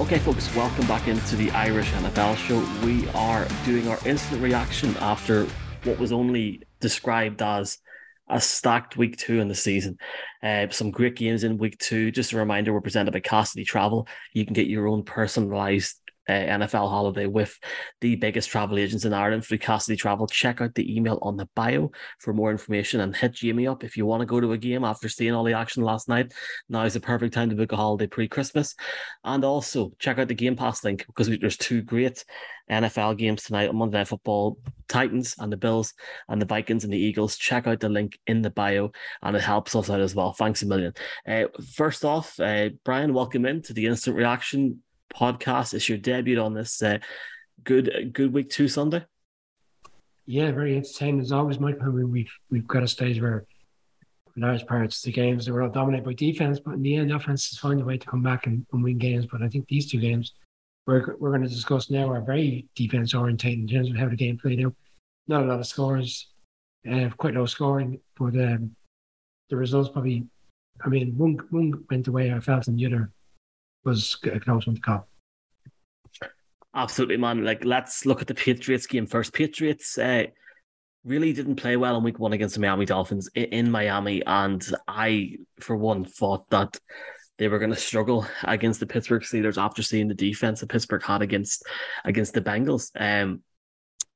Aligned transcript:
Okay, 0.00 0.18
folks, 0.18 0.52
welcome 0.56 0.86
back 0.86 1.08
into 1.08 1.36
the 1.36 1.50
Irish 1.50 1.90
NFL 1.92 2.34
show. 2.34 2.58
We 2.86 3.06
are 3.10 3.46
doing 3.66 3.86
our 3.86 3.98
instant 4.06 4.40
reaction 4.40 4.96
after 4.96 5.46
what 5.84 5.98
was 5.98 6.10
only 6.10 6.62
described 6.80 7.42
as 7.42 7.76
a 8.26 8.40
stacked 8.40 8.96
week 8.96 9.18
two 9.18 9.40
in 9.40 9.48
the 9.48 9.54
season. 9.54 9.98
Uh, 10.42 10.68
some 10.70 10.90
great 10.90 11.16
games 11.16 11.44
in 11.44 11.58
week 11.58 11.76
two. 11.76 12.10
Just 12.10 12.32
a 12.32 12.38
reminder, 12.38 12.72
we're 12.72 12.80
presented 12.80 13.12
by 13.12 13.20
Cassidy 13.20 13.62
Travel. 13.62 14.08
You 14.32 14.46
can 14.46 14.54
get 14.54 14.68
your 14.68 14.88
own 14.88 15.02
personalized 15.02 15.99
uh, 16.30 16.58
NFL 16.58 16.88
holiday 16.88 17.26
with 17.26 17.58
the 18.00 18.14
biggest 18.16 18.48
travel 18.48 18.78
agents 18.78 19.04
in 19.04 19.12
Ireland 19.12 19.44
through 19.44 19.58
Cassidy 19.58 19.96
Travel. 19.96 20.28
Check 20.28 20.60
out 20.60 20.74
the 20.74 20.96
email 20.96 21.18
on 21.22 21.36
the 21.36 21.48
bio 21.56 21.90
for 22.20 22.32
more 22.32 22.52
information 22.52 23.00
and 23.00 23.16
hit 23.16 23.32
Jamie 23.32 23.66
up 23.66 23.82
if 23.82 23.96
you 23.96 24.06
want 24.06 24.20
to 24.20 24.26
go 24.26 24.40
to 24.40 24.52
a 24.52 24.58
game 24.58 24.84
after 24.84 25.08
seeing 25.08 25.34
all 25.34 25.44
the 25.44 25.54
action 25.54 25.82
last 25.82 26.08
night. 26.08 26.32
Now 26.68 26.84
is 26.84 26.94
the 26.94 27.00
perfect 27.00 27.34
time 27.34 27.50
to 27.50 27.56
book 27.56 27.72
a 27.72 27.76
holiday 27.76 28.06
pre 28.06 28.28
Christmas. 28.28 28.74
And 29.24 29.44
also 29.44 29.92
check 29.98 30.18
out 30.18 30.28
the 30.28 30.34
Game 30.34 30.56
Pass 30.56 30.84
link 30.84 31.04
because 31.06 31.28
there's 31.28 31.56
two 31.56 31.82
great 31.82 32.24
NFL 32.70 33.18
games 33.18 33.42
tonight 33.42 33.68
on 33.68 33.76
Monday 33.76 33.98
Night 33.98 34.08
Football 34.08 34.58
Titans 34.88 35.34
and 35.38 35.52
the 35.52 35.56
Bills 35.56 35.92
and 36.28 36.40
the 36.40 36.46
Vikings 36.46 36.84
and 36.84 36.92
the 36.92 36.98
Eagles. 36.98 37.36
Check 37.36 37.66
out 37.66 37.80
the 37.80 37.88
link 37.88 38.18
in 38.26 38.42
the 38.42 38.50
bio 38.50 38.92
and 39.22 39.36
it 39.36 39.42
helps 39.42 39.74
us 39.74 39.90
out 39.90 40.00
as 40.00 40.14
well. 40.14 40.32
Thanks 40.32 40.62
a 40.62 40.66
million. 40.66 40.92
Uh, 41.26 41.44
first 41.74 42.04
off, 42.04 42.38
uh, 42.38 42.70
Brian, 42.84 43.12
welcome 43.12 43.46
in 43.46 43.62
to 43.62 43.72
the 43.72 43.86
instant 43.86 44.16
reaction 44.16 44.82
podcast. 45.14 45.74
It's 45.74 45.88
your 45.88 45.98
debut 45.98 46.40
on 46.40 46.54
this 46.54 46.82
uh, 46.82 46.98
good 47.64 48.10
good 48.12 48.32
week 48.32 48.50
two 48.50 48.68
Sunday. 48.68 49.04
Yeah, 50.26 50.52
very 50.52 50.76
entertaining 50.76 51.20
as 51.20 51.32
always, 51.32 51.58
Mike. 51.58 51.78
I 51.82 51.86
mean, 51.86 52.10
we've 52.10 52.32
we've 52.50 52.66
got 52.66 52.82
a 52.82 52.88
stage 52.88 53.20
where 53.20 53.46
large 54.36 54.66
parts 54.66 54.98
of 54.98 55.04
the 55.04 55.12
games 55.12 55.44
they 55.44 55.52
were 55.52 55.62
all 55.62 55.70
dominated 55.70 56.04
by 56.04 56.12
defense, 56.12 56.60
but 56.60 56.74
in 56.74 56.82
the 56.82 56.96
end, 56.96 57.12
offenses 57.12 57.58
find 57.58 57.80
a 57.80 57.84
way 57.84 57.98
to 57.98 58.06
come 58.06 58.22
back 58.22 58.46
and, 58.46 58.64
and 58.72 58.82
win 58.82 58.98
games. 58.98 59.26
But 59.26 59.42
I 59.42 59.48
think 59.48 59.68
these 59.68 59.90
two 59.90 60.00
games 60.00 60.34
we're 60.86 61.16
we're 61.18 61.30
going 61.30 61.42
to 61.42 61.48
discuss 61.48 61.90
now 61.90 62.10
are 62.10 62.20
very 62.20 62.68
defense 62.74 63.14
orientated 63.14 63.58
in 63.58 63.68
terms 63.68 63.90
of 63.90 63.96
how 63.96 64.08
the 64.08 64.16
game 64.16 64.38
played 64.38 64.64
out. 64.64 64.74
Not 65.28 65.44
a 65.44 65.46
lot 65.46 65.60
of 65.60 65.66
scores, 65.66 66.28
uh, 66.90 67.08
quite 67.16 67.34
low 67.34 67.46
scoring, 67.46 68.00
but 68.18 68.34
um, 68.34 68.74
the 69.48 69.56
results 69.56 69.90
probably. 69.90 70.26
I 70.82 70.88
mean, 70.88 71.16
one 71.18 71.38
one 71.50 71.84
went 71.90 72.06
the 72.06 72.12
way 72.12 72.32
I 72.32 72.40
felt, 72.40 72.68
and 72.68 72.78
the 72.78 72.86
other 72.86 73.12
was 73.84 74.16
close 74.16 74.66
one 74.66 74.76
to 74.76 74.82
call. 74.82 75.08
Absolutely, 76.74 77.16
man. 77.16 77.44
Like, 77.44 77.64
let's 77.64 78.06
look 78.06 78.20
at 78.20 78.28
the 78.28 78.34
Patriots 78.34 78.86
game 78.86 79.06
first. 79.06 79.32
Patriots 79.32 79.98
uh, 79.98 80.24
really 81.04 81.32
didn't 81.32 81.56
play 81.56 81.76
well 81.76 81.96
in 81.96 82.04
week 82.04 82.18
one 82.18 82.32
against 82.32 82.54
the 82.54 82.60
Miami 82.60 82.84
Dolphins 82.84 83.28
in, 83.34 83.44
in 83.44 83.70
Miami. 83.70 84.22
And 84.24 84.64
I, 84.86 85.38
for 85.58 85.76
one, 85.76 86.04
thought 86.04 86.48
that 86.50 86.78
they 87.38 87.48
were 87.48 87.58
going 87.58 87.72
to 87.72 87.76
struggle 87.76 88.26
against 88.44 88.80
the 88.80 88.86
Pittsburgh 88.86 89.22
Steelers 89.22 89.60
after 89.60 89.82
seeing 89.82 90.08
the 90.08 90.14
defense 90.14 90.60
that 90.60 90.68
Pittsburgh 90.68 91.02
had 91.02 91.22
against 91.22 91.64
against 92.04 92.34
the 92.34 92.42
Bengals. 92.42 92.90
Um, 92.94 93.42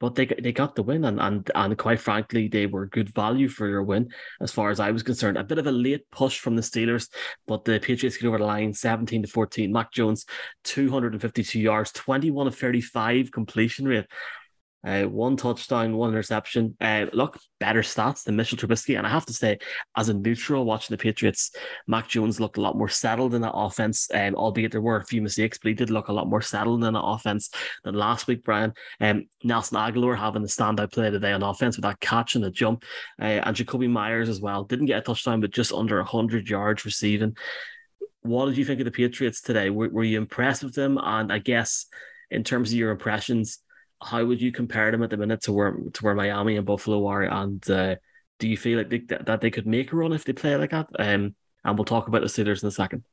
but 0.05 0.15
they 0.15 0.27
they 0.27 0.53
got 0.53 0.75
the 0.75 0.83
win, 0.83 1.07
and 1.07 1.19
and 1.19 1.51
and 1.55 1.79
quite 1.79 1.99
frankly, 1.99 2.47
they 2.47 2.67
were 2.67 2.85
good 2.85 3.09
value 3.15 3.49
for 3.49 3.67
your 3.67 3.83
win 3.83 4.11
as 4.43 4.53
far 4.53 4.69
as 4.69 4.79
I 4.79 4.91
was 4.91 5.03
concerned. 5.03 5.39
A 5.39 5.45
bit 5.45 5.57
of 5.57 5.67
a 5.67 5.73
late 5.73 6.11
push 6.11 6.39
from 6.41 6.57
the 6.57 6.63
Steelers, 6.63 7.09
but 7.47 7.65
the 7.65 7.81
Patriots 7.81 8.19
get 8.19 8.29
over 8.29 8.37
the 8.37 8.45
line, 8.45 8.75
seventeen 8.75 9.23
to 9.23 9.29
fourteen. 9.29 9.73
Mac 9.73 9.91
Jones, 9.93 10.27
two 10.63 10.91
hundred 10.91 11.15
and 11.15 11.23
fifty-two 11.23 11.59
yards, 11.59 11.91
twenty-one 11.93 12.47
of 12.47 12.55
thirty-five 12.55 13.33
completion 13.33 13.89
rate. 13.89 14.05
Uh, 14.85 15.05
one 15.05 15.37
touchdown, 15.37 15.97
one 15.97 16.11
interception. 16.11 16.77
Uh, 16.81 17.07
look, 17.13 17.39
better 17.59 17.81
stats 17.81 18.25
than 18.25 18.37
Mitchell 18.37 18.59
Trubisky. 18.59 18.99
And 18.99 19.07
I 19.07 19.11
have 19.11 19.27
to 19.27 19.33
say, 19.33 19.59
as 19.97 20.09
a 20.09 20.15
neutral 20.15 20.65
watching 20.65 20.95
the 20.95 21.03
Patriots, 21.03 21.53
Mac 21.87 22.09
Jones 22.09 22.39
looked 22.39 22.59
a 22.59 22.61
lot 22.61 22.77
more 22.77 22.89
settled 22.89 23.35
in 23.35 23.43
that 23.43 23.55
offense. 23.55 24.09
Um, 24.13 24.35
albeit 24.35 24.73
there 24.73 24.81
were 24.81 24.97
a 24.97 25.05
few 25.05 25.23
mistakes, 25.23 25.59
but 25.59 25.69
he 25.69 25.75
did 25.75 25.91
look 25.91 26.09
a 26.09 26.13
lot 26.13 26.29
more 26.29 26.43
settled 26.43 26.85
in 26.85 26.93
that 26.93 27.01
offense 27.01 27.51
than 27.83 27.95
last 27.95 28.27
week, 28.27 28.45
Brian. 28.45 28.73
Um, 29.01 29.27
Nelson 29.43 29.79
Agholor 29.79 30.19
having 30.19 30.43
the 30.43 30.49
standout 30.49 30.93
play 30.93 31.11
today 31.11 31.33
on 31.33 31.43
offense 31.43 31.77
with 31.77 31.85
that 31.85 32.01
catch 32.01 32.35
and 32.35 32.45
the 32.45 32.51
jump. 32.51 32.85
Uh, 33.21 33.41
and 33.45 33.57
Jakobi 33.57 33.89
Meyers 33.89 34.29
as 34.29 34.41
well. 34.41 34.65
Didn't 34.65 34.87
get 34.87 34.99
a 34.99 35.03
touchdown, 35.03 35.41
but 35.41 35.51
just 35.51 35.73
under 35.73 35.97
100 35.97 36.49
yards 36.49 36.85
receiving. 36.85 37.37
What 38.21 38.47
did 38.47 38.57
you 38.57 38.65
think 38.65 38.81
of 38.81 38.85
the 38.87 38.91
Patriots 38.91 39.41
today? 39.41 39.71
Were, 39.71 39.89
were 39.89 40.05
you 40.05 40.19
impressed 40.19 40.65
with 40.65 40.75
them? 40.75 40.99
And 41.03 41.33
I 41.33 41.39
guess 41.39 41.87
in 42.31 42.43
terms 42.43 42.71
of 42.71 42.79
your 42.79 42.91
impressions, 42.91 43.59
how 44.05 44.25
would 44.25 44.41
you 44.41 44.53
compare 44.53 44.91
them 44.91 45.03
at 45.03 45.11
the 45.11 45.17
minute 45.17 45.43
to 45.43 45.53
where 45.53 45.73
to 45.73 46.05
where 46.05 46.15
Miami 46.15 46.57
and 46.57 46.67
Buffalo 46.67 47.07
are? 47.07 47.23
And 47.23 47.69
uh, 47.71 47.97
do 48.39 48.49
you 48.49 48.57
feel 48.57 48.79
like 48.79 48.91
they, 48.91 48.99
that 48.99 49.41
they 49.41 49.51
could 49.51 49.67
make 49.67 49.93
a 49.93 49.97
run 49.97 50.13
if 50.13 50.25
they 50.25 50.33
play 50.33 50.57
like 50.57 50.71
that? 50.71 50.89
Um, 50.99 51.35
and 51.65 51.79
we'll 51.79 51.85
talk 51.85 52.09
about 52.09 52.21
the 52.21 52.29
Steelers 52.29 52.63
in 52.63 52.69
a 52.69 52.73
second. 52.73 53.05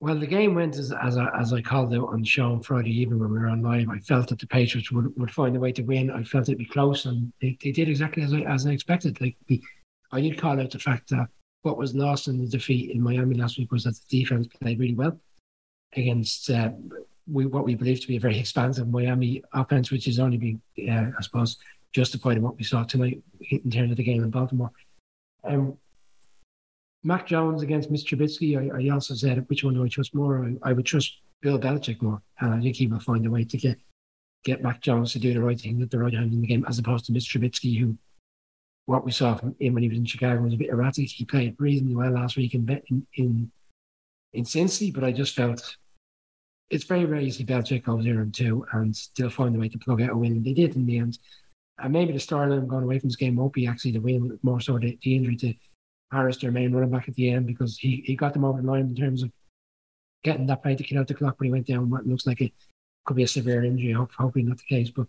Well, 0.00 0.18
the 0.18 0.26
game 0.26 0.54
went 0.54 0.76
as 0.76 0.92
as 0.92 1.16
I, 1.16 1.28
as 1.38 1.52
I 1.52 1.62
called 1.62 1.92
it 1.92 1.98
on 1.98 2.20
the 2.20 2.26
show 2.26 2.52
on 2.52 2.62
Friday 2.62 2.90
evening 2.90 3.20
when 3.20 3.32
we 3.32 3.38
were 3.38 3.48
on 3.48 3.62
live. 3.62 3.88
I 3.88 3.98
felt 3.98 4.28
that 4.28 4.38
the 4.38 4.46
Patriots 4.46 4.90
would, 4.92 5.16
would 5.16 5.30
find 5.30 5.56
a 5.56 5.60
way 5.60 5.72
to 5.72 5.82
win. 5.82 6.10
I 6.10 6.24
felt 6.24 6.48
it'd 6.48 6.58
be 6.58 6.66
close, 6.66 7.06
and 7.06 7.32
they, 7.40 7.56
they 7.62 7.72
did 7.72 7.88
exactly 7.88 8.22
as 8.22 8.32
I 8.32 8.40
as 8.40 8.66
I 8.66 8.70
expected. 8.70 9.20
Like 9.20 9.36
I 10.12 10.20
did 10.20 10.38
call 10.38 10.60
out 10.60 10.70
the 10.70 10.78
fact 10.78 11.10
that 11.10 11.28
what 11.62 11.78
was 11.78 11.94
lost 11.94 12.28
in 12.28 12.38
the 12.38 12.48
defeat 12.48 12.90
in 12.90 13.02
Miami 13.02 13.36
last 13.36 13.58
week 13.58 13.72
was 13.72 13.84
that 13.84 13.94
the 13.94 14.20
defense 14.20 14.46
played 14.60 14.78
really 14.78 14.94
well 14.94 15.18
against 15.94 16.50
uh, 16.50 16.70
we 17.26 17.46
what 17.46 17.64
we 17.64 17.74
believe 17.74 18.00
to 18.00 18.08
be 18.08 18.16
a 18.16 18.20
very 18.20 18.38
expansive 18.38 18.88
Miami 18.88 19.42
offense, 19.52 19.90
which 19.90 20.04
has 20.06 20.18
only 20.18 20.36
been, 20.36 20.60
uh, 20.90 21.10
I 21.16 21.22
suppose, 21.22 21.56
justified 21.92 22.36
in 22.36 22.42
what 22.42 22.56
we 22.56 22.64
saw 22.64 22.84
tonight 22.84 23.22
in 23.50 23.70
terms 23.70 23.90
of 23.90 23.96
the 23.96 24.02
game 24.02 24.22
in 24.22 24.30
Baltimore. 24.30 24.70
Um, 25.44 25.76
Mac 27.02 27.26
Jones 27.26 27.62
against 27.62 27.92
Mr. 27.92 28.16
Trubisky, 28.16 28.58
I, 28.58 28.86
I, 28.86 28.94
also 28.94 29.14
said 29.14 29.44
which 29.48 29.62
one 29.62 29.74
do 29.74 29.84
I 29.84 29.88
trust 29.88 30.14
more? 30.14 30.44
I, 30.44 30.70
I, 30.70 30.72
would 30.72 30.86
trust 30.86 31.18
Bill 31.42 31.58
Belichick 31.58 32.00
more, 32.00 32.22
and 32.40 32.54
I 32.54 32.60
think 32.60 32.76
he 32.76 32.86
will 32.86 33.00
find 33.00 33.26
a 33.26 33.30
way 33.30 33.44
to 33.44 33.56
get 33.56 33.78
get 34.44 34.62
Mac 34.62 34.80
Jones 34.80 35.12
to 35.12 35.18
do 35.18 35.32
the 35.32 35.40
right 35.40 35.58
thing 35.58 35.80
at 35.82 35.90
the 35.90 35.98
right 35.98 36.12
time 36.12 36.24
in 36.24 36.40
the 36.40 36.46
game, 36.46 36.64
as 36.68 36.78
opposed 36.78 37.06
to 37.06 37.12
Mr. 37.12 37.38
Trubisky, 37.38 37.78
who 37.78 37.96
what 38.86 39.04
we 39.04 39.12
saw 39.12 39.34
from 39.34 39.54
him 39.58 39.74
when 39.74 39.82
he 39.82 39.88
was 39.88 39.98
in 39.98 40.04
Chicago 40.04 40.42
was 40.42 40.52
a 40.52 40.58
bit 40.58 40.68
erratic. 40.68 41.08
He 41.08 41.24
played 41.24 41.56
reasonably 41.58 41.96
well 41.96 42.12
last 42.12 42.36
week 42.36 42.54
in 42.54 42.68
in 42.88 43.06
in, 43.14 43.52
in 44.32 44.44
Cincy, 44.44 44.92
but 44.92 45.04
I 45.04 45.12
just 45.12 45.34
felt 45.34 45.76
it's 46.70 46.84
very, 46.84 47.04
very 47.04 47.24
easy 47.24 47.44
Belichick 47.44 47.84
goes 47.84 48.04
0 48.04 48.22
and 48.22 48.34
two 48.34 48.66
and 48.72 48.94
still 48.94 49.30
find 49.30 49.54
a 49.54 49.58
way 49.58 49.68
to 49.68 49.78
plug 49.78 50.02
out 50.02 50.10
a 50.10 50.16
win. 50.16 50.42
They 50.42 50.54
did 50.54 50.76
in 50.76 50.86
the 50.86 50.98
end. 50.98 51.18
And 51.78 51.92
maybe 51.92 52.12
the 52.12 52.24
them 52.24 52.68
going 52.68 52.84
away 52.84 52.98
from 52.98 53.08
this 53.08 53.16
game 53.16 53.36
won't 53.36 53.52
be 53.52 53.66
actually 53.66 53.92
the 53.92 54.00
win, 54.00 54.38
more 54.42 54.60
so 54.60 54.78
the, 54.78 54.98
the 55.02 55.16
injury 55.16 55.36
to 55.36 55.54
Harris, 56.12 56.38
their 56.38 56.52
main 56.52 56.72
running 56.72 56.90
back 56.90 57.08
at 57.08 57.14
the 57.14 57.30
end, 57.30 57.46
because 57.46 57.76
he, 57.76 58.02
he 58.06 58.14
got 58.14 58.32
them 58.32 58.44
over 58.44 58.60
the 58.60 58.66
line 58.66 58.82
in 58.82 58.94
terms 58.94 59.22
of 59.22 59.32
getting 60.22 60.46
that 60.46 60.62
play 60.62 60.76
to 60.76 60.84
kill 60.84 61.00
out 61.00 61.08
the 61.08 61.14
clock 61.14 61.38
when 61.38 61.46
he 61.46 61.52
went 61.52 61.66
down 61.66 61.90
what 61.90 62.06
looks 62.06 62.26
like 62.26 62.40
it 62.40 62.52
could 63.04 63.16
be 63.16 63.24
a 63.24 63.28
severe 63.28 63.64
injury. 63.64 63.92
Hope, 63.92 64.12
hopefully 64.12 64.44
not 64.44 64.58
the 64.58 64.74
case. 64.74 64.90
But 64.90 65.08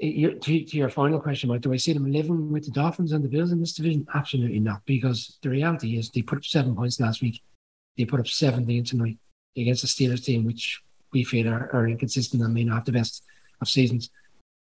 to, 0.00 0.38
to 0.40 0.76
your 0.76 0.90
final 0.90 1.20
question, 1.20 1.48
Mike, 1.48 1.62
do 1.62 1.72
I 1.72 1.78
see 1.78 1.94
them 1.94 2.12
living 2.12 2.52
with 2.52 2.66
the 2.66 2.70
Dolphins 2.70 3.12
and 3.12 3.24
the 3.24 3.28
Bills 3.28 3.50
in 3.50 3.60
this 3.60 3.72
division? 3.72 4.06
Absolutely 4.14 4.60
not, 4.60 4.82
because 4.84 5.38
the 5.42 5.48
reality 5.48 5.98
is 5.98 6.10
they 6.10 6.22
put 6.22 6.38
up 6.38 6.44
seven 6.44 6.76
points 6.76 7.00
last 7.00 7.22
week. 7.22 7.42
They 7.96 8.04
put 8.04 8.20
up 8.20 8.28
17 8.28 8.84
tonight 8.84 9.16
against 9.56 9.82
the 9.82 9.88
Steelers 9.88 10.24
team, 10.24 10.44
which 10.44 10.82
we 11.12 11.24
feel 11.24 11.48
are, 11.48 11.70
are 11.72 11.88
inconsistent 11.88 12.42
and 12.42 12.52
may 12.52 12.64
not 12.64 12.76
have 12.76 12.84
the 12.84 12.92
best 12.92 13.22
of 13.60 13.68
seasons. 13.68 14.10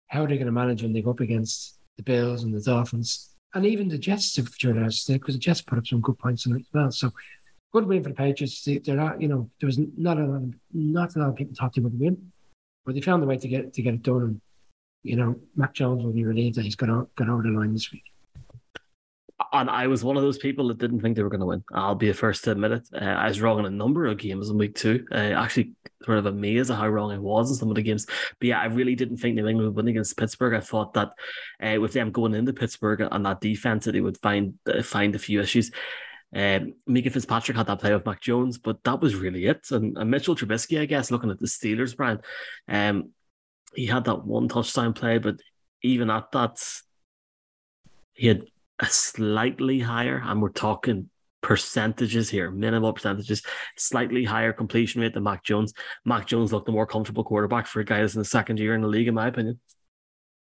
How 0.09 0.25
are 0.25 0.29
they 0.29 0.37
going 0.37 0.47
to 0.47 0.53
manage 0.53 0.83
when 0.83 0.93
they 0.93 1.03
go 1.03 1.11
up 1.11 1.21
against 1.21 1.79
the 1.97 2.03
Bills 2.03 2.43
and 2.43 2.55
the 2.55 2.61
Dolphins 2.61 3.31
and 3.55 3.65
even 3.65 3.89
the 3.89 3.99
Jets 3.99 4.39
our 4.39 4.91
stay 4.91 5.15
because 5.15 5.35
the 5.35 5.41
Jets 5.41 5.63
put 5.63 5.79
up 5.79 5.87
some 5.87 6.01
good 6.01 6.19
points 6.19 6.43
tonight 6.43 6.63
as 6.63 6.75
well. 6.75 6.91
So 6.91 7.13
good 7.73 7.87
win 7.87 8.03
for 8.03 8.11
the 8.11 8.15
Patriots. 8.15 8.65
They're 8.65 8.97
not, 8.97 9.21
you 9.21 9.29
know, 9.29 9.49
there 9.61 9.69
was 9.69 9.79
not 9.97 10.19
a 10.19 10.25
lot 10.25 10.43
of, 10.43 10.55
not 10.73 11.17
a 11.17 11.19
lot 11.21 11.29
of 11.31 11.37
people 11.37 11.55
thought 11.55 11.75
they 11.75 11.81
would 11.81 11.99
win, 11.99 12.33
but 12.85 12.95
they 12.95 13.01
found 13.01 13.23
a 13.23 13.27
way 13.27 13.39
to 13.39 13.49
get 13.49 13.73
to 13.73 13.83
get 13.83 13.95
it 13.95 14.03
done. 14.03 14.23
And 14.23 14.41
you 15.03 15.17
know, 15.17 15.37
Mac 15.55 15.75
Jones 15.75 16.03
will 16.03 16.13
be 16.13 16.25
relieved 16.25 16.57
that 16.57 16.65
he's 16.65 16.77
got 16.77 17.15
got 17.15 17.29
over 17.29 17.43
the 17.43 17.51
line 17.51 17.73
this 17.73 17.93
week 17.93 18.05
and 19.53 19.69
I 19.69 19.89
was 19.89 20.05
one 20.05 20.17
of 20.17 20.23
those 20.23 20.39
people 20.39 20.69
that 20.69 20.79
didn't 20.79 21.01
think 21.01 21.17
they 21.17 21.23
were 21.23 21.31
going 21.31 21.41
to 21.41 21.47
win. 21.47 21.65
I'll 21.73 21.95
be 21.95 22.09
the 22.09 22.15
first 22.15 22.45
to 22.45 22.53
admit 22.53 22.73
it. 22.73 22.89
Uh, 22.95 23.05
I 23.05 23.27
was 23.27 23.41
wrong 23.41 23.59
in 23.59 23.65
a 23.65 23.71
number 23.71 24.07
of 24.07 24.19
games 24.19 24.49
in 24.49 24.59
week 24.59 24.77
two. 24.77 25.05
Uh, 25.11 25.17
actually, 25.17 25.73
sort 26.05 26.19
of 26.19 26.27
amazed 26.27 26.71
at 26.71 26.77
how 26.77 26.89
wrong 26.89 27.11
I 27.11 27.19
was 27.19 27.51
in 27.51 27.57
some 27.57 27.69
of 27.69 27.75
the 27.75 27.83
games. 27.83 28.07
But 28.07 28.49
yeah, 28.49 28.61
I 28.61 28.67
really 28.67 28.95
didn't 28.95 29.17
think 29.17 29.35
New 29.35 29.49
England 29.49 29.69
would 29.69 29.77
win 29.77 29.89
against 29.89 30.17
Pittsburgh. 30.17 30.55
I 30.55 30.61
thought 30.61 30.95
that 30.95 31.13
uh, 31.61 31.81
with 31.81 31.93
them 31.93 32.13
going 32.13 32.35
into 32.35 32.53
Pittsburgh 32.53 33.01
and 33.01 33.27
that 33.27 33.41
defense, 33.41 33.85
that 33.85 33.93
they 33.93 34.01
would 34.01 34.19
find 34.19 34.55
uh, 34.67 34.83
find 34.83 35.15
a 35.15 35.19
few 35.19 35.41
issues. 35.41 35.73
Um, 36.33 36.75
Minkah 36.89 37.13
Fitzpatrick 37.13 37.57
had 37.57 37.67
that 37.67 37.81
play 37.81 37.93
with 37.93 38.07
Mac 38.07 38.21
Jones, 38.21 38.59
but 38.59 38.83
that 38.85 39.01
was 39.01 39.15
really 39.15 39.47
it. 39.47 39.67
And, 39.71 39.97
and 39.97 40.11
Mitchell 40.11 40.35
Trubisky, 40.35 40.81
I 40.81 40.87
guess, 40.87 41.11
looking 41.11 41.31
at 41.31 41.39
the 41.39 41.47
Steelers, 41.47 41.97
Brian, 41.97 42.21
um, 42.69 43.11
he 43.75 43.87
had 43.87 44.05
that 44.05 44.25
one 44.25 44.49
touchdown 44.49 44.95
play, 44.95 45.19
but 45.19 45.37
even 45.83 46.11
at 46.11 46.33
that, 46.33 46.59
he 48.15 48.29
had 48.29 48.47
a 48.81 48.87
slightly 48.87 49.79
higher, 49.79 50.23
and 50.25 50.43
we're 50.43 50.49
talking 50.51 51.11
percentages 51.43 52.31
here, 52.31 52.51
minimal 52.51 52.93
percentages, 52.93 53.43
slightly 53.77 54.25
higher 54.25 54.53
completion 54.53 55.03
rate 55.03 55.15
than 55.15 55.23
Mac 55.23 55.45
Jones. 55.45 55.75
Mac 56.05 56.27
Jones 56.27 56.53
looked 56.53 56.69
a 56.69 56.73
more 56.73 56.87
comfortable 56.87 57.25
quarterback 57.25 57.67
for 57.67 57.81
a 57.81 57.85
guy 57.85 58.01
that's 58.01 58.15
in 58.15 58.21
the 58.21 58.25
second 58.25 58.59
year 58.59 58.75
in 58.75 58.81
the 58.81 58.89
league, 58.89 59.09
in 59.09 59.15
my 59.15 59.29
opinion. 59.29 59.61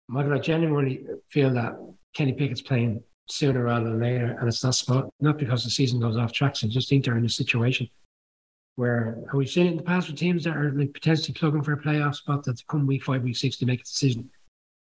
Michael, 0.07 0.33
I 0.33 0.39
genuinely 0.39 1.05
feel 1.29 1.49
that 1.53 1.73
Kenny 2.13 2.33
Pickett's 2.33 2.61
playing 2.61 3.03
sooner 3.29 3.63
rather 3.63 3.89
than 3.89 3.99
later, 3.99 4.37
and 4.39 4.47
it's 4.47 4.63
not 4.63 4.75
spot, 4.75 5.09
not 5.19 5.37
because 5.37 5.63
the 5.63 5.69
season 5.69 5.99
goes 5.99 6.15
off 6.15 6.31
track. 6.31 6.55
I 6.63 6.67
just 6.67 6.87
think 6.89 7.03
they're 7.03 7.17
in 7.17 7.25
a 7.25 7.29
situation 7.29 7.89
where 8.77 9.23
we've 9.33 9.49
seen 9.49 9.65
it 9.65 9.71
in 9.71 9.77
the 9.77 9.83
past 9.83 10.07
with 10.07 10.17
teams 10.17 10.43
that 10.45 10.55
are 10.55 10.71
like 10.71 10.93
potentially 10.93 11.33
plugging 11.33 11.63
for 11.63 11.73
a 11.73 11.81
playoff 11.81 12.15
spot 12.15 12.43
that 12.45 12.65
come 12.67 12.87
week 12.87 13.03
five, 13.03 13.23
week 13.23 13.35
six 13.35 13.57
to 13.57 13.65
make 13.65 13.81
a 13.81 13.83
decision. 13.83 14.29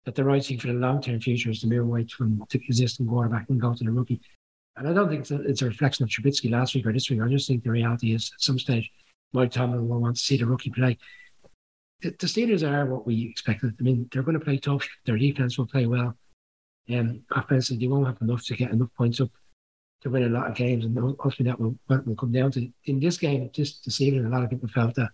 That 0.06 0.15
the 0.15 0.24
right 0.24 0.44
thing 0.44 0.57
for 0.57 0.68
the 0.68 0.74
long 0.74 1.01
term 1.01 1.19
future 1.19 1.51
is 1.51 1.62
to 1.62 1.68
move 1.68 1.86
away 1.86 2.06
from 2.06 2.44
the 2.50 2.59
existing 2.68 3.07
quarterback 3.07 3.50
and 3.50 3.62
go 3.62 3.74
to 3.74 3.83
the 3.83 3.92
rookie. 3.92 4.19
And 4.75 4.88
I 4.88 4.94
don't 4.94 5.09
think 5.09 5.21
it's 5.21 5.31
a, 5.31 5.42
it's 5.42 5.62
a 5.62 5.65
reflection 5.65 6.03
of 6.03 6.09
Trubisky 6.09 6.50
last 6.50 6.74
week 6.74 6.86
or 6.86 6.94
this 6.94 7.09
week. 7.09 7.21
I 7.21 7.27
just 7.27 7.48
think 7.48 7.63
the 7.63 7.71
reality 7.71 8.13
is 8.13 8.31
at 8.33 8.42
some 8.42 8.57
stage, 8.57 8.89
Mike 9.33 9.51
Tomlin 9.51 9.88
will 9.88 10.00
want 10.00 10.15
to 10.15 10.21
see 10.21 10.38
the 10.38 10.45
rookie 10.45 10.71
play. 10.71 10.98
The, 12.01 12.09
the 12.12 12.27
Steelers 12.27 12.68
are 12.68 12.86
what 12.86 13.06
we 13.06 13.30
expected. 13.30 13.75
I 13.80 13.83
mean, 13.83 14.09
they're 14.12 14.24
going 14.24 14.39
to 14.39 14.44
play 14.44 14.57
tough. 14.57 14.88
Their 15.06 15.18
defense 15.18 15.57
will 15.57 15.68
play 15.68 15.86
well. 15.86 16.15
And 16.88 17.21
offensively, 17.31 17.86
they 17.86 17.92
won't 17.92 18.07
have 18.07 18.21
enough 18.21 18.44
to 18.45 18.56
get 18.56 18.71
enough 18.71 18.89
points 18.98 19.21
up 19.21 19.30
to 20.01 20.09
win 20.09 20.24
a 20.24 20.30
lot 20.30 20.50
of 20.50 20.56
games. 20.56 20.83
And 20.83 20.98
ultimately, 20.98 21.45
that 21.45 21.59
will, 21.59 21.75
will 21.88 22.15
come 22.15 22.31
down 22.31 22.51
to 22.53 22.68
in 22.86 23.00
this 23.00 23.18
game, 23.18 23.50
just 23.53 23.86
this 23.86 24.01
evening, 24.01 24.25
a 24.25 24.30
lot 24.30 24.44
of 24.44 24.50
people 24.50 24.68
felt 24.69 24.95
that 24.95 25.09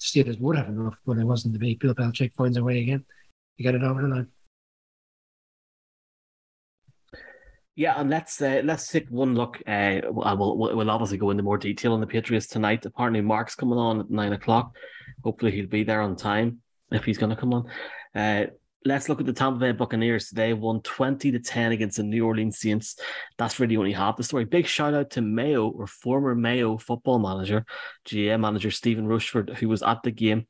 the 0.00 0.04
Steelers 0.04 0.40
would 0.40 0.56
have 0.56 0.68
enough, 0.68 0.98
but 1.06 1.18
it 1.18 1.24
wasn't 1.24 1.52
the 1.52 1.60
big. 1.60 1.78
Bill 1.78 1.94
Belichick 1.94 2.34
finds 2.34 2.56
a 2.56 2.64
way 2.64 2.80
again 2.80 3.04
to 3.56 3.62
get 3.62 3.74
it 3.74 3.82
over 3.82 4.02
the 4.02 4.08
line. 4.08 4.28
Yeah, 7.74 7.94
and 7.98 8.10
let's 8.10 8.40
uh, 8.42 8.60
let's 8.64 8.88
take 8.88 9.08
one 9.08 9.34
look. 9.34 9.62
Uh, 9.66 10.02
we'll, 10.04 10.58
we'll 10.58 10.90
obviously 10.90 11.16
go 11.16 11.30
into 11.30 11.42
more 11.42 11.56
detail 11.56 11.94
on 11.94 12.00
the 12.00 12.06
Patriots 12.06 12.46
tonight. 12.46 12.84
Apparently, 12.84 13.22
Mark's 13.22 13.54
coming 13.54 13.78
on 13.78 14.00
at 14.00 14.10
nine 14.10 14.34
o'clock. 14.34 14.76
Hopefully, 15.24 15.52
he'll 15.52 15.66
be 15.66 15.82
there 15.82 16.02
on 16.02 16.14
time 16.16 16.58
if 16.90 17.04
he's 17.04 17.16
going 17.16 17.30
to 17.30 17.36
come 17.36 17.54
on. 17.54 17.70
Uh, 18.14 18.46
let's 18.84 19.08
look 19.08 19.20
at 19.20 19.26
the 19.26 19.32
Tampa 19.32 19.58
Bay 19.58 19.72
Buccaneers 19.72 20.28
today. 20.28 20.52
Won 20.52 20.82
twenty 20.82 21.32
to 21.32 21.38
ten 21.38 21.72
against 21.72 21.96
the 21.96 22.02
New 22.02 22.26
Orleans 22.26 22.58
Saints. 22.58 22.98
That's 23.38 23.58
really 23.58 23.78
only 23.78 23.92
half 23.92 24.18
the 24.18 24.22
story. 24.22 24.44
Big 24.44 24.66
shout 24.66 24.92
out 24.92 25.08
to 25.12 25.22
Mayo 25.22 25.68
or 25.68 25.86
former 25.86 26.34
Mayo 26.34 26.76
football 26.76 27.20
manager, 27.20 27.64
GM 28.06 28.40
manager 28.40 28.70
Stephen 28.70 29.06
Rochford, 29.06 29.48
who 29.48 29.70
was 29.70 29.82
at 29.82 30.02
the 30.02 30.10
game 30.10 30.46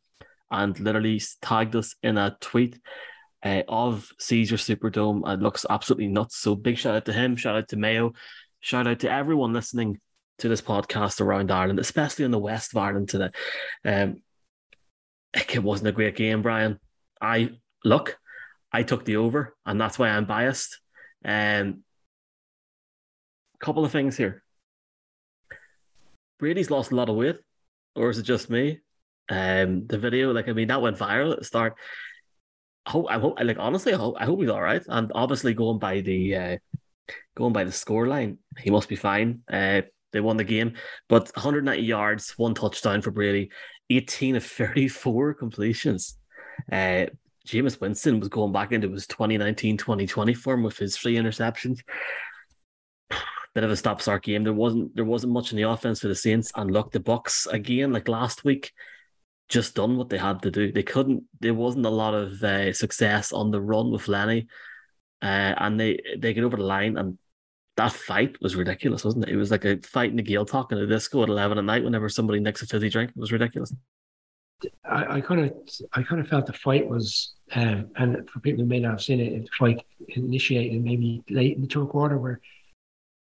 and 0.52 0.78
literally 0.78 1.20
tagged 1.40 1.74
us 1.74 1.96
in 2.02 2.18
a 2.18 2.36
tweet 2.40 2.78
uh, 3.44 3.62
of 3.68 4.08
Caesar 4.18 4.56
Superdome 4.56 5.22
It 5.32 5.40
looks 5.40 5.66
absolutely 5.68 6.08
nuts. 6.08 6.36
So 6.36 6.54
big 6.54 6.78
shout 6.78 6.94
out 6.94 7.06
to 7.06 7.12
him, 7.12 7.34
shout 7.36 7.56
out 7.56 7.68
to 7.68 7.76
Mayo, 7.76 8.12
shout 8.60 8.86
out 8.86 9.00
to 9.00 9.10
everyone 9.10 9.52
listening 9.52 9.98
to 10.38 10.48
this 10.48 10.60
podcast 10.60 11.20
around 11.20 11.50
Ireland, 11.50 11.78
especially 11.78 12.24
in 12.24 12.30
the 12.30 12.38
west 12.38 12.72
of 12.72 12.78
Ireland 12.78 13.08
today. 13.08 13.30
Um, 13.84 14.22
it 15.34 15.62
wasn't 15.62 15.88
a 15.88 15.92
great 15.92 16.14
game, 16.14 16.42
Brian. 16.42 16.78
I 17.20 17.50
look, 17.84 18.18
I 18.70 18.82
took 18.82 19.04
the 19.04 19.16
over, 19.16 19.56
and 19.64 19.80
that's 19.80 19.98
why 19.98 20.10
I'm 20.10 20.26
biased. 20.26 20.78
Um, 21.24 21.82
couple 23.62 23.84
of 23.84 23.92
things 23.92 24.16
here. 24.16 24.42
Brady's 26.38 26.70
lost 26.70 26.90
a 26.90 26.96
lot 26.96 27.08
of 27.08 27.16
weight, 27.16 27.38
or 27.94 28.10
is 28.10 28.18
it 28.18 28.24
just 28.24 28.50
me? 28.50 28.80
Um, 29.28 29.86
the 29.86 29.98
video, 29.98 30.32
like 30.32 30.48
I 30.48 30.52
mean, 30.52 30.68
that 30.68 30.82
went 30.82 30.98
viral 30.98 31.32
at 31.32 31.38
the 31.38 31.44
start. 31.44 31.74
I 32.84 32.90
hope, 32.90 33.06
I 33.08 33.18
hope, 33.18 33.38
like 33.40 33.58
honestly, 33.58 33.94
I 33.94 33.96
hope, 33.96 34.16
I 34.18 34.24
hope 34.24 34.40
he's 34.40 34.50
all 34.50 34.60
right. 34.60 34.82
And 34.88 35.12
obviously, 35.14 35.54
going 35.54 35.78
by 35.78 36.00
the 36.00 36.36
uh, 36.36 36.56
going 37.36 37.52
by 37.52 37.64
the 37.64 37.72
score 37.72 38.06
line, 38.06 38.38
he 38.58 38.70
must 38.70 38.88
be 38.88 38.96
fine. 38.96 39.42
Uh, 39.50 39.82
they 40.12 40.20
won 40.20 40.36
the 40.36 40.44
game, 40.44 40.74
but 41.08 41.30
190 41.34 41.82
yards, 41.82 42.34
one 42.36 42.54
touchdown 42.54 43.00
for 43.00 43.10
Brady, 43.10 43.50
18 43.88 44.36
of 44.36 44.44
34 44.44 45.34
completions. 45.34 46.18
Uh, 46.70 47.06
Jameis 47.46 47.80
Winston 47.80 48.20
was 48.20 48.28
going 48.28 48.52
back 48.52 48.72
into 48.72 48.90
his 48.92 49.06
2019-2020 49.06 50.36
form 50.36 50.62
with 50.62 50.76
his 50.76 50.96
three 50.96 51.16
interceptions. 51.16 51.80
Bit 53.54 53.64
of 53.64 53.70
a 53.70 53.76
stop-start 53.76 54.22
game. 54.22 54.44
There 54.44 54.52
wasn't 54.52 54.94
there 54.94 55.04
wasn't 55.04 55.32
much 55.32 55.50
in 55.50 55.56
the 55.56 55.68
offense 55.68 56.00
for 56.00 56.08
the 56.08 56.14
Saints. 56.14 56.52
And 56.56 56.70
look, 56.70 56.92
the 56.92 57.00
Bucks 57.00 57.46
again, 57.46 57.92
like 57.92 58.08
last 58.08 58.44
week, 58.44 58.72
just 59.52 59.74
done 59.74 59.96
what 59.96 60.08
they 60.08 60.18
had 60.18 60.42
to 60.42 60.50
do. 60.50 60.72
They 60.72 60.82
couldn't. 60.82 61.24
There 61.40 61.54
wasn't 61.54 61.86
a 61.86 61.90
lot 61.90 62.14
of 62.14 62.42
uh, 62.42 62.72
success 62.72 63.32
on 63.32 63.50
the 63.50 63.60
run 63.60 63.92
with 63.92 64.08
Lenny, 64.08 64.48
uh, 65.20 65.54
and 65.58 65.78
they 65.78 66.00
they 66.18 66.32
get 66.32 66.44
over 66.44 66.56
the 66.56 66.62
line, 66.62 66.96
and 66.96 67.18
that 67.76 67.92
fight 67.92 68.40
was 68.40 68.56
ridiculous, 68.56 69.04
wasn't 69.04 69.24
it? 69.28 69.32
It 69.32 69.36
was 69.36 69.50
like 69.50 69.64
a 69.64 69.76
fight 69.82 70.10
in 70.10 70.16
the 70.16 70.22
Gaeltacht 70.22 70.72
in 70.72 70.78
a 70.78 70.86
disco 70.86 71.22
at 71.22 71.28
eleven 71.28 71.58
at 71.58 71.64
night. 71.64 71.84
Whenever 71.84 72.08
somebody 72.08 72.40
nicks 72.40 72.62
a 72.62 72.66
fizzy 72.66 72.88
drink, 72.88 73.10
it 73.10 73.20
was 73.20 73.30
ridiculous. 73.30 73.74
I 74.84 75.20
kind 75.20 75.44
of, 75.44 75.52
I 75.92 76.02
kind 76.04 76.20
of 76.20 76.28
felt 76.28 76.46
the 76.46 76.52
fight 76.52 76.88
was, 76.88 77.34
um, 77.56 77.90
and 77.96 78.30
for 78.30 78.38
people 78.40 78.62
who 78.62 78.68
may 78.68 78.78
not 78.78 78.92
have 78.92 79.02
seen 79.02 79.18
it, 79.18 79.42
the 79.42 79.50
fight 79.58 79.84
initiated 80.08 80.82
maybe 80.84 81.22
late 81.28 81.56
in 81.56 81.62
the 81.62 81.66
third 81.66 81.88
quarter 81.88 82.16
where 82.16 82.40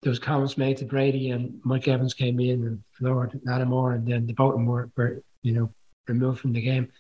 there 0.02 0.10
was 0.10 0.20
comments 0.20 0.58
made 0.58 0.76
to 0.78 0.86
Brady 0.86 1.30
and 1.30 1.62
Mike 1.64 1.88
Evans 1.88 2.14
came 2.14 2.42
in 2.42 2.66
and 2.68 2.84
floored 2.98 3.40
Lattimore, 3.46 3.94
and 3.94 4.06
then 4.06 4.28
the 4.28 4.34
them 4.34 4.66
were, 4.66 4.90
were 4.98 5.24
you 5.44 5.54
know 5.54 5.74
removed 6.08 6.40
from 6.40 6.54
the 6.54 6.62
game. 6.62 6.92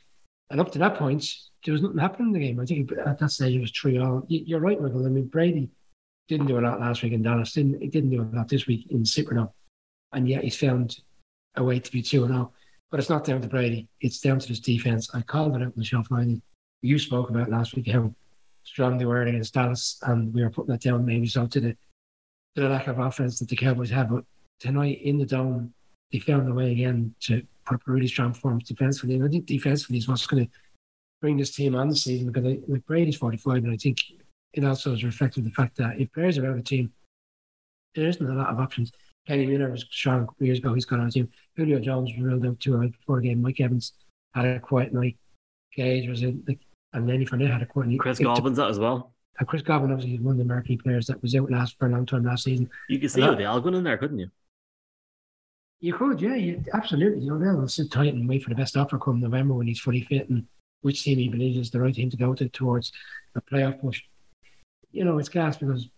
And 0.49 0.59
up 0.59 0.71
to 0.71 0.79
that 0.79 0.95
point, 0.95 1.25
there 1.65 1.71
was 1.71 1.81
nothing 1.81 1.97
happening 1.97 2.27
in 2.27 2.33
the 2.33 2.47
game. 2.47 2.59
I 2.59 2.65
think 2.65 2.91
at 2.91 3.19
that 3.19 3.31
stage 3.31 3.55
it 3.55 3.61
was 3.61 3.71
three 3.71 3.97
all. 3.97 4.25
You're 4.27 4.59
right, 4.59 4.81
Michael. 4.81 5.05
I 5.05 5.09
mean, 5.09 5.27
Brady 5.27 5.69
didn't 6.27 6.47
do 6.47 6.59
a 6.59 6.61
lot 6.61 6.79
last 6.79 7.03
week 7.03 7.13
in 7.13 7.23
Dallas. 7.23 7.53
Didn't 7.53 7.81
he 7.81 7.87
didn't 7.87 8.11
do 8.11 8.21
a 8.21 8.35
lot 8.35 8.49
this 8.49 8.67
week 8.67 8.87
in 8.91 9.03
Superdome, 9.03 9.51
and 10.11 10.27
yet 10.27 10.43
he's 10.43 10.57
found 10.57 10.99
a 11.55 11.63
way 11.63 11.79
to 11.79 11.91
be 11.91 12.01
two 12.01 12.23
and 12.23 12.33
zero. 12.33 12.51
Oh. 12.51 12.57
But 12.91 12.99
it's 12.99 13.09
not 13.09 13.23
down 13.23 13.41
to 13.41 13.47
Brady. 13.47 13.87
It's 14.01 14.19
down 14.19 14.37
to 14.39 14.47
this 14.47 14.59
defense. 14.59 15.09
I 15.15 15.21
called 15.21 15.55
it 15.55 15.63
out 15.63 15.67
on 15.67 15.73
the 15.75 15.83
show. 15.83 16.03
You 16.83 16.99
spoke 16.99 17.29
about 17.29 17.49
last 17.49 17.75
week 17.75 17.87
how 17.87 18.13
strong 18.63 18.97
they 18.97 19.05
were 19.05 19.23
against 19.23 19.53
Dallas, 19.53 19.99
and 20.03 20.33
we 20.33 20.43
were 20.43 20.49
putting 20.49 20.71
that 20.71 20.81
down 20.81 21.05
maybe 21.05 21.27
so 21.27 21.47
to 21.47 21.59
the 21.59 21.75
to 22.55 22.61
the 22.61 22.69
lack 22.69 22.87
of 22.87 22.99
offense 22.99 23.39
that 23.39 23.49
the 23.49 23.55
Cowboys 23.55 23.89
have. 23.89 24.09
But 24.09 24.25
tonight 24.59 25.01
in 25.01 25.17
the 25.17 25.25
dome, 25.25 25.73
they 26.11 26.19
found 26.19 26.47
a 26.47 26.53
way 26.53 26.71
again 26.71 27.15
to 27.21 27.41
put 27.65 27.75
up 27.75 27.87
a 27.87 27.91
really 27.91 28.07
strong 28.07 28.33
performance 28.33 28.67
defensively. 28.67 29.15
And 29.15 29.25
I 29.25 29.27
think 29.27 29.45
defensively 29.45 29.97
is 29.97 30.07
what's 30.07 30.27
going 30.27 30.45
to 30.45 30.51
bring 31.21 31.37
this 31.37 31.55
team 31.55 31.75
on 31.75 31.89
the 31.89 31.95
season 31.95 32.31
because 32.31 32.45
I, 32.45 32.59
like 32.67 32.85
Brady's 32.85 33.17
45, 33.17 33.63
and 33.63 33.73
I 33.73 33.77
think 33.77 34.03
it 34.53 34.63
also 34.63 34.93
is 34.93 35.03
reflective 35.03 35.45
of 35.45 35.51
the 35.51 35.55
fact 35.55 35.77
that 35.77 35.99
if 35.99 36.11
players 36.11 36.37
are 36.37 36.45
out 36.45 36.51
of 36.51 36.57
the 36.57 36.63
team, 36.63 36.91
there 37.95 38.07
isn't 38.07 38.25
a 38.25 38.33
lot 38.33 38.49
of 38.49 38.59
options. 38.59 38.91
Kenny 39.27 39.45
Miller 39.45 39.71
was 39.71 39.85
strong 39.89 40.23
a 40.23 40.25
couple 40.25 40.45
years 40.45 40.57
ago. 40.59 40.73
He's 40.73 40.85
got 40.85 40.99
on 40.99 41.05
the 41.05 41.11
team. 41.11 41.29
Julio 41.55 41.79
Jones 41.79 42.11
was 42.11 42.23
ruled 42.23 42.45
out 42.45 42.59
two 42.59 42.75
hours 42.75 42.91
before 42.91 43.21
the 43.21 43.29
game. 43.29 43.41
Mike 43.41 43.61
Evans 43.61 43.93
had 44.33 44.45
a 44.45 44.59
quiet 44.59 44.93
night. 44.93 45.17
Gage 45.75 46.09
was 46.09 46.23
in, 46.23 46.43
like, 46.47 46.59
and 46.93 47.07
Lenny 47.07 47.25
Fournette 47.25 47.51
had 47.51 47.61
a 47.61 47.65
quiet 47.65 47.89
night. 47.89 47.99
Chris 47.99 48.19
Godwin's 48.19 48.57
that 48.57 48.69
as 48.69 48.79
well. 48.79 49.13
And 49.39 49.47
Chris 49.47 49.61
Godwin, 49.61 49.91
obviously, 49.91 50.15
is 50.15 50.21
one 50.21 50.33
of 50.33 50.37
the 50.37 50.45
marquee 50.45 50.77
players 50.77 51.07
that 51.07 51.21
was 51.21 51.35
out 51.35 51.49
last 51.49 51.77
for 51.79 51.87
a 51.87 51.89
long 51.89 52.05
time 52.05 52.23
last 52.23 52.43
season. 52.43 52.69
You 52.89 52.99
can 52.99 53.09
see 53.09 53.21
how 53.21 53.33
the 53.33 53.43
Algon 53.43 53.75
in 53.75 53.83
there, 53.83 53.97
couldn't 53.97 54.19
you? 54.19 54.29
You 55.83 55.93
could, 55.93 56.21
yeah, 56.21 56.35
you, 56.35 56.63
absolutely. 56.73 57.25
You 57.25 57.31
know, 57.31 57.37
they'll 57.37 57.67
sit 57.67 57.91
tight 57.91 58.13
and 58.13 58.27
wait 58.27 58.41
for 58.41 58.49
the 58.49 58.55
best 58.55 58.77
offer 58.77 58.97
come 58.97 59.19
November 59.19 59.53
when 59.53 59.67
he's 59.67 59.81
fully 59.81 60.03
fit 60.03 60.29
and 60.29 60.47
which 60.81 61.03
team 61.03 61.17
he 61.17 61.27
believes 61.27 61.57
is 61.57 61.71
the 61.71 61.81
right 61.81 61.93
team 61.93 62.09
to 62.09 62.15
go 62.15 62.33
to 62.33 62.47
towards 62.47 62.93
a 63.35 63.41
playoff 63.41 63.81
push. 63.81 64.01
You 64.93 65.03
know, 65.03 65.17
it's 65.17 65.27
gas 65.27 65.57
because 65.57 65.89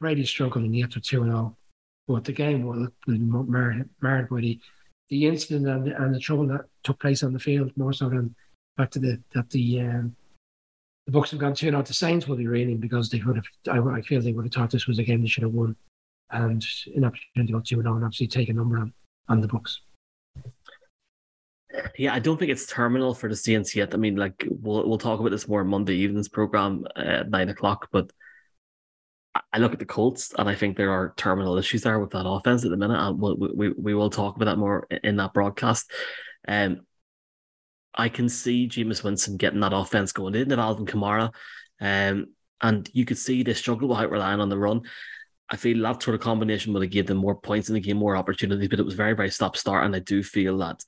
Brady's 0.00 0.28
struggling 0.28 0.74
yet 0.74 0.90
to 0.90 1.00
2 1.00 1.22
0, 1.22 1.56
but 2.08 2.24
the 2.24 2.32
game 2.32 2.64
will 2.64 2.88
be 3.06 3.16
marred, 3.16 3.88
by 4.00 4.40
the, 4.40 4.58
the 5.08 5.26
incident 5.28 5.68
and 5.68 5.86
the, 5.86 6.02
and 6.02 6.12
the 6.12 6.18
trouble 6.18 6.48
that 6.48 6.62
took 6.82 6.98
place 6.98 7.22
on 7.22 7.32
the 7.32 7.38
field 7.38 7.70
more 7.76 7.92
so 7.92 8.08
than 8.08 8.34
back 8.76 8.90
to 8.90 8.98
the 8.98 9.20
that 9.34 9.48
the 9.50 9.82
um, 9.82 10.16
the 11.06 11.12
Bucks 11.12 11.30
have 11.30 11.38
gone 11.38 11.54
2 11.54 11.70
0. 11.70 11.80
The 11.82 11.94
Saints 11.94 12.26
will 12.26 12.34
be 12.34 12.48
reeling 12.48 12.78
because 12.78 13.08
they 13.08 13.20
would 13.20 13.36
have, 13.36 13.44
I, 13.70 13.98
I 13.98 14.02
feel 14.02 14.20
they 14.20 14.32
would 14.32 14.46
have 14.46 14.52
thought 14.52 14.72
this 14.72 14.88
was 14.88 14.98
a 14.98 15.04
game 15.04 15.22
they 15.22 15.28
should 15.28 15.44
have 15.44 15.54
won 15.54 15.76
and 16.32 16.64
an 16.94 17.04
opportunity 17.04 17.46
to 17.46 17.52
go 17.52 17.60
2 17.60 17.82
0 17.82 17.94
and 17.96 18.04
obviously 18.04 18.26
take 18.26 18.48
a 18.48 18.52
number 18.52 18.78
on, 18.78 18.92
on 19.28 19.40
the 19.40 19.48
books. 19.48 19.80
Yeah, 21.96 22.14
I 22.14 22.18
don't 22.18 22.38
think 22.38 22.50
it's 22.50 22.66
terminal 22.66 23.14
for 23.14 23.28
the 23.28 23.36
Saints 23.36 23.76
yet. 23.76 23.94
I 23.94 23.96
mean, 23.96 24.16
like 24.16 24.44
we'll 24.48 24.88
we'll 24.88 24.98
talk 24.98 25.20
about 25.20 25.30
this 25.30 25.48
more 25.48 25.64
Monday 25.64 25.94
evening's 25.94 26.28
program 26.28 26.84
at 26.96 27.30
nine 27.30 27.48
o'clock. 27.48 27.88
But 27.92 28.10
I 29.52 29.58
look 29.58 29.72
at 29.72 29.78
the 29.78 29.84
Colts 29.84 30.32
and 30.36 30.48
I 30.48 30.54
think 30.54 30.76
there 30.76 30.90
are 30.90 31.14
terminal 31.16 31.56
issues 31.58 31.82
there 31.82 32.00
with 32.00 32.10
that 32.10 32.26
offense 32.26 32.64
at 32.64 32.70
the 32.70 32.76
minute, 32.76 32.98
and 32.98 33.20
we'll, 33.20 33.36
we 33.36 33.70
we 33.70 33.94
will 33.94 34.10
talk 34.10 34.36
about 34.36 34.46
that 34.46 34.58
more 34.58 34.86
in 35.04 35.16
that 35.16 35.32
broadcast. 35.32 35.90
Um, 36.48 36.80
I 37.94 38.08
can 38.08 38.28
see 38.28 38.68
Jameis 38.68 39.04
Winston 39.04 39.36
getting 39.36 39.60
that 39.60 39.72
offense 39.72 40.12
going. 40.12 40.32
They 40.32 40.40
didn't 40.40 40.58
Alvin 40.58 40.86
Kamara, 40.86 41.32
um, 41.80 42.26
and 42.60 42.88
you 42.92 43.04
could 43.04 43.18
see 43.18 43.42
they 43.42 43.54
struggle 43.54 43.88
without 43.88 44.10
relying 44.10 44.40
on 44.40 44.48
the 44.48 44.58
run. 44.58 44.82
I 45.50 45.56
feel 45.56 45.82
that 45.82 46.02
sort 46.02 46.14
of 46.14 46.20
combination 46.20 46.72
would 46.72 46.82
have 46.82 46.92
given 46.92 47.08
them 47.08 47.16
more 47.16 47.34
points 47.34 47.68
in 47.68 47.74
the 47.74 47.80
game, 47.80 47.96
more 47.96 48.16
opportunities, 48.16 48.68
but 48.68 48.78
it 48.78 48.84
was 48.84 48.94
very, 48.94 49.14
very 49.14 49.30
stop 49.30 49.56
start. 49.56 49.84
And 49.84 49.96
I 49.96 49.98
do 49.98 50.22
feel 50.22 50.58
that 50.58 50.84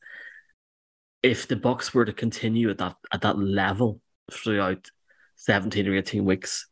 if 1.22 1.48
the 1.48 1.56
Bucks 1.56 1.92
were 1.92 2.04
to 2.04 2.12
continue 2.12 2.70
at 2.70 2.78
that 2.78 2.96
at 3.12 3.22
that 3.22 3.38
level 3.38 4.00
throughout 4.30 4.88
17 5.36 5.88
or 5.88 5.96
18 5.96 6.24
weeks, 6.24 6.68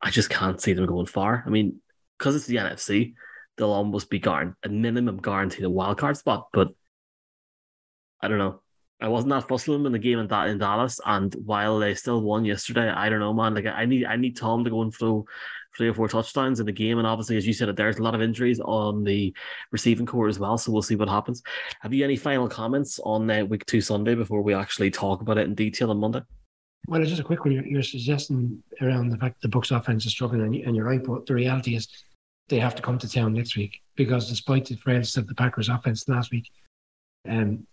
I 0.00 0.10
just 0.10 0.30
can't 0.30 0.60
see 0.60 0.72
them 0.72 0.86
going 0.86 1.06
far. 1.06 1.44
I 1.46 1.50
mean, 1.50 1.80
because 2.18 2.34
it's 2.34 2.46
the 2.46 2.56
NFC, 2.56 3.14
they'll 3.56 3.70
almost 3.70 4.10
be 4.10 4.18
guaranteed 4.18 4.56
a 4.64 4.68
minimum 4.68 5.18
guaranteed 5.18 5.64
a 5.64 5.70
wild 5.70 5.98
card 5.98 6.16
spot, 6.16 6.48
but 6.52 6.68
I 8.20 8.28
don't 8.28 8.38
know. 8.38 8.61
I 9.02 9.08
wasn't 9.08 9.30
that 9.30 9.48
fussed 9.48 9.66
them 9.66 9.84
in 9.84 9.92
the 9.92 9.98
game 9.98 10.20
in 10.20 10.28
that 10.28 10.48
in 10.48 10.58
Dallas, 10.58 11.00
and 11.04 11.34
while 11.44 11.80
they 11.80 11.94
still 11.94 12.22
won 12.22 12.44
yesterday, 12.44 12.88
I 12.88 13.08
don't 13.08 13.18
know, 13.18 13.34
man. 13.34 13.54
Like 13.54 13.66
I 13.66 13.84
need 13.84 14.06
I 14.06 14.14
need 14.14 14.36
Tom 14.36 14.62
to 14.62 14.70
go 14.70 14.82
and 14.82 14.94
throw 14.94 15.26
three 15.76 15.88
or 15.88 15.94
four 15.94 16.06
touchdowns 16.06 16.60
in 16.60 16.66
the 16.66 16.72
game, 16.72 16.98
and 16.98 17.06
obviously, 17.06 17.36
as 17.36 17.44
you 17.44 17.52
said, 17.52 17.74
there's 17.74 17.98
a 17.98 18.02
lot 18.02 18.14
of 18.14 18.22
injuries 18.22 18.60
on 18.60 19.02
the 19.02 19.34
receiving 19.72 20.06
corps 20.06 20.28
as 20.28 20.38
well. 20.38 20.56
So 20.56 20.70
we'll 20.70 20.82
see 20.82 20.94
what 20.94 21.08
happens. 21.08 21.42
Have 21.80 21.92
you 21.92 22.04
any 22.04 22.14
final 22.14 22.48
comments 22.48 23.00
on 23.02 23.28
uh, 23.28 23.44
week 23.44 23.66
two 23.66 23.80
Sunday 23.80 24.14
before 24.14 24.40
we 24.40 24.54
actually 24.54 24.92
talk 24.92 25.20
about 25.20 25.36
it 25.36 25.48
in 25.48 25.56
detail 25.56 25.90
on 25.90 25.98
Monday? 25.98 26.22
Well, 26.86 27.02
just 27.04 27.20
a 27.20 27.24
quick 27.24 27.44
one. 27.44 27.52
You're, 27.52 27.82
suggesting 27.82 28.62
around 28.80 29.10
the 29.10 29.16
fact 29.16 29.42
the 29.42 29.48
Bucks 29.48 29.72
offense 29.72 30.06
is 30.06 30.12
struggling, 30.12 30.42
and, 30.42 30.54
and 30.54 30.76
you're 30.76 30.86
right. 30.86 31.02
But 31.02 31.26
the 31.26 31.34
reality 31.34 31.74
is, 31.74 31.88
they 32.48 32.60
have 32.60 32.76
to 32.76 32.82
come 32.82 32.98
to 32.98 33.08
town 33.08 33.32
next 33.32 33.56
week 33.56 33.80
because 33.96 34.28
despite 34.28 34.66
the 34.66 34.76
frailness 34.76 35.16
of 35.16 35.26
the 35.26 35.34
Packers 35.34 35.68
offense 35.68 36.08
last 36.08 36.30
week, 36.30 36.50
um, 37.28 37.66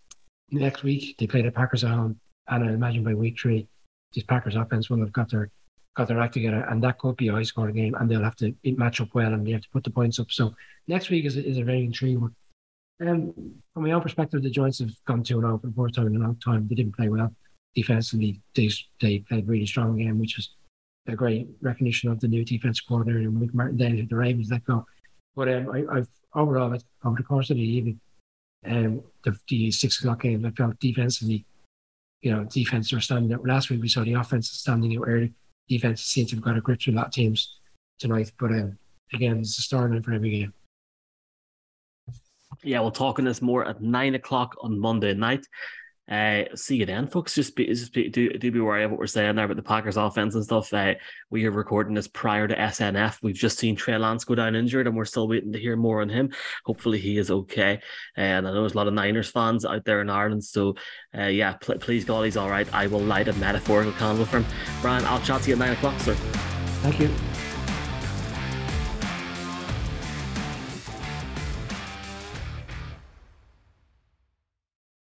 next 0.52 0.84
week 0.84 1.16
they 1.18 1.28
play 1.28 1.42
the 1.42 1.52
Packers 1.52 1.84
at 1.84 1.92
home, 1.92 2.20
and 2.48 2.64
I 2.64 2.74
imagine 2.74 3.04
by 3.04 3.14
week 3.14 3.40
three, 3.40 3.68
this 4.14 4.24
Packers 4.24 4.56
offense 4.56 4.90
will 4.90 5.00
have 5.00 5.14
got 5.14 5.30
their 5.30 5.52
got 5.96 6.08
their 6.08 6.22
act 6.22 6.34
together, 6.34 6.66
and 6.70 6.84
that 6.84 6.98
could 6.98 7.18
be 7.18 7.28
a 7.28 7.34
high 7.34 7.44
scoring 7.44 7.76
game, 7.76 7.96
and 7.96 8.10
they'll 8.10 8.24
have 8.24 8.36
to 8.38 8.54
match 8.64 9.02
up 9.02 9.10
well, 9.14 9.34
and 9.34 9.46
they 9.46 9.52
have 9.52 9.62
to 9.62 9.70
put 9.70 9.84
the 9.84 9.90
points 9.90 10.20
up. 10.20 10.32
So 10.32 10.56
next 10.88 11.10
week 11.10 11.26
is 11.26 11.36
a, 11.38 11.46
is 11.46 11.58
a 11.58 11.64
very 11.64 11.84
intriguing 11.84 12.22
one. 12.22 12.36
Um, 13.02 13.34
from 13.74 13.84
my 13.84 13.92
own 13.92 14.02
perspective, 14.02 14.44
the 14.44 14.50
Giants 14.50 14.80
have 14.80 14.92
gone 15.06 15.24
two 15.24 15.36
and 15.36 15.44
zero 15.44 15.58
for 15.58 15.68
the 15.68 15.74
fourth 15.74 15.96
time 15.96 16.08
in 16.08 16.16
a 16.16 16.20
long 16.20 16.38
time. 16.44 16.68
They 16.68 16.76
didn't 16.76 16.96
play 16.96 17.10
well 17.10 17.34
defensively. 17.76 18.42
They 18.56 18.70
they 19.02 19.20
played 19.20 19.48
really 19.48 19.66
strong 19.66 19.98
game, 19.98 20.20
which 20.20 20.38
is 20.38 20.50
a 21.08 21.16
great 21.16 21.48
recognition 21.62 22.12
of 22.12 22.20
the 22.20 22.28
new 22.28 22.46
defense 22.46 22.80
coordinator 22.80 23.20
and 23.20 23.40
Wink 23.40 23.54
Martindale, 23.54 24.06
the 24.08 24.16
Ravens 24.16 24.50
let 24.52 24.64
go. 24.66 24.86
But 25.36 25.50
um, 25.50 25.70
I, 25.72 25.96
have 25.98 26.08
overall 26.36 26.76
over 27.04 27.18
the 27.18 27.24
course 27.24 27.50
of 27.50 27.58
the 27.58 27.64
evening, 27.64 28.00
um, 28.66 29.02
the, 29.24 29.38
the 29.48 29.72
six 29.72 30.00
o'clock 30.00 30.22
game, 30.22 30.46
I 30.46 30.52
felt 30.52 30.80
defensively, 30.80 31.46
you 32.22 32.32
know, 32.32 32.44
defense 32.46 32.92
are 32.94 33.00
standing 33.00 33.34
out. 33.34 33.46
Last 33.46 33.70
week 33.70 33.82
we 33.82 33.88
saw 33.88 34.04
the 34.04 34.14
offense 34.14 34.50
standing 34.50 34.98
out 34.98 35.08
early. 35.08 35.34
Defense 35.68 36.04
seems 36.04 36.30
to 36.30 36.36
have 36.36 36.44
got 36.44 36.58
a 36.58 36.62
grip 36.62 36.80
with 36.86 36.96
a 36.96 36.98
lot 36.98 37.08
of 37.08 37.14
teams 37.14 37.60
tonight. 38.00 38.32
But 38.40 38.52
um, 38.52 38.78
again, 39.14 39.40
it's 39.40 39.58
a 39.58 39.62
starting 39.62 40.02
for 40.02 40.14
every 40.14 40.32
game. 40.32 40.54
Yeah, 42.64 42.82
we'll 42.82 42.92
talk 42.92 43.20
on 43.20 43.26
this 43.26 43.42
more 43.42 43.66
at 43.66 43.82
nine 43.82 44.16
o'clock 44.16 44.56
on 44.62 44.80
Monday 44.80 45.14
night. 45.14 45.46
Uh, 46.10 46.44
see 46.56 46.78
you 46.78 46.86
then, 46.86 47.08
folks. 47.08 47.36
Just 47.36 47.56
be, 47.56 47.68
just 47.68 47.94
be, 47.94 48.10
do, 48.10 48.30
do 48.34 48.52
be 48.52 48.60
wary 48.60 48.84
of 48.84 48.92
what 48.92 49.00
we're 49.00 49.08
saying 49.08 49.36
there 49.36 49.46
about 49.46 49.58
the 49.58 49.64
Packers 49.64 49.98
offense 49.98 50.34
and 50.34 50.44
stuff. 50.44 50.74
Uh, 50.74 50.96
we 51.30 51.46
are 51.46 51.52
recording 51.52 51.94
this 51.94 52.08
prior 52.08 52.48
to 52.48 52.56
SNF. 52.56 53.20
We've 53.22 53.36
just 53.36 53.60
seen 53.60 53.76
Trey 53.76 53.98
Lance 53.98 54.24
go 54.24 54.34
down 54.34 54.56
injured, 54.56 54.88
and 54.88 54.96
we're 54.96 55.06
still 55.06 55.28
waiting 55.28 55.54
to 55.54 55.60
hear 55.60 55.76
more 55.76 56.02
on 56.02 56.10
him. 56.10 56.34
Hopefully, 56.66 56.98
he 56.98 57.18
is 57.18 57.30
okay. 57.30 57.80
And 58.18 58.48
I 58.48 58.52
know 58.52 58.62
there's 58.62 58.74
a 58.74 58.78
lot 58.78 58.88
of 58.88 58.94
Niners 58.94 59.30
fans 59.30 59.66
out 59.66 59.86
there 59.86 60.02
in 60.02 60.10
Ireland. 60.10 60.44
So, 60.44 60.76
uh, 61.16 61.26
yeah, 61.26 61.54
pl- 61.54 61.78
please 61.78 62.06
God, 62.06 62.24
he's 62.24 62.38
all 62.38 62.50
right. 62.50 62.72
I 62.74 62.88
will 62.88 63.02
light 63.02 63.28
a 63.28 63.34
metaphorical 63.34 63.94
candle 63.94 64.26
for 64.26 64.40
him. 64.40 64.46
Brian, 64.82 65.06
I'll 65.06 65.22
chat 65.22 65.44
to 65.44 65.50
you 65.50 65.54
at 65.54 65.60
nine 65.60 65.74
o'clock, 65.74 66.00
sir. 66.00 66.16
Thank 66.82 67.00
you. 67.00 67.29